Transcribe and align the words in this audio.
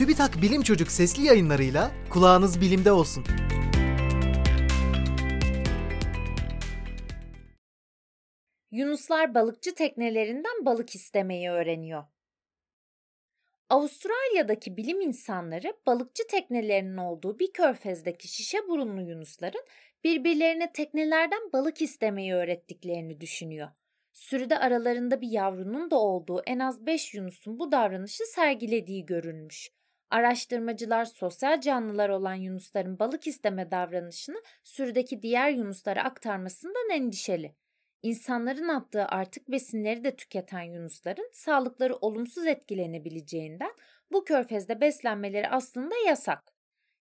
TÜBİTAK 0.00 0.42
Bilim 0.42 0.62
Çocuk 0.62 0.90
sesli 0.90 1.22
yayınlarıyla 1.22 1.90
kulağınız 2.10 2.60
bilimde 2.60 2.92
olsun. 2.92 3.24
Yunuslar 8.70 9.34
balıkçı 9.34 9.74
teknelerinden 9.74 10.64
balık 10.64 10.94
istemeyi 10.94 11.50
öğreniyor. 11.50 12.04
Avustralya'daki 13.68 14.76
bilim 14.76 15.00
insanları 15.00 15.76
balıkçı 15.86 16.22
teknelerinin 16.26 16.96
olduğu 16.96 17.38
bir 17.38 17.52
körfezdeki 17.52 18.28
şişe 18.28 18.68
burunlu 18.68 19.02
yunusların 19.02 19.64
birbirlerine 20.04 20.72
teknelerden 20.72 21.52
balık 21.52 21.82
istemeyi 21.82 22.34
öğrettiklerini 22.34 23.20
düşünüyor. 23.20 23.68
Sürüde 24.12 24.58
aralarında 24.58 25.20
bir 25.20 25.28
yavrunun 25.28 25.90
da 25.90 25.98
olduğu 25.98 26.42
en 26.46 26.58
az 26.58 26.86
5 26.86 27.14
yunusun 27.14 27.58
bu 27.58 27.72
davranışı 27.72 28.24
sergilediği 28.24 29.06
görülmüş. 29.06 29.79
Araştırmacılar 30.10 31.04
sosyal 31.04 31.60
canlılar 31.60 32.08
olan 32.08 32.34
yunusların 32.34 32.98
balık 32.98 33.26
isteme 33.26 33.70
davranışını 33.70 34.42
sürüdeki 34.64 35.22
diğer 35.22 35.50
yunuslara 35.50 36.04
aktarmasından 36.04 36.90
endişeli. 36.90 37.54
İnsanların 38.02 38.68
attığı 38.68 39.04
artık 39.04 39.50
besinleri 39.50 40.04
de 40.04 40.16
tüketen 40.16 40.62
yunusların 40.62 41.30
sağlıkları 41.32 41.96
olumsuz 41.96 42.46
etkilenebileceğinden 42.46 43.72
bu 44.12 44.24
körfezde 44.24 44.80
beslenmeleri 44.80 45.48
aslında 45.48 45.94
yasak. 46.06 46.52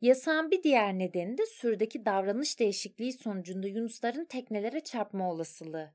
Yasağın 0.00 0.50
bir 0.50 0.62
diğer 0.62 0.98
nedeni 0.98 1.38
de 1.38 1.46
sürüdeki 1.46 2.04
davranış 2.04 2.60
değişikliği 2.60 3.12
sonucunda 3.12 3.68
yunusların 3.68 4.24
teknelere 4.24 4.80
çarpma 4.80 5.30
olasılığı. 5.30 5.94